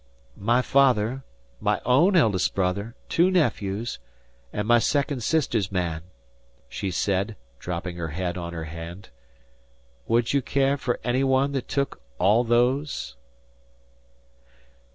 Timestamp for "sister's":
5.21-5.71